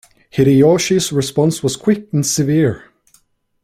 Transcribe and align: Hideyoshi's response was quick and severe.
Hideyoshi's 0.31 1.11
response 1.11 1.61
was 1.61 1.75
quick 1.77 2.11
and 2.11 2.25
severe. 2.25 2.85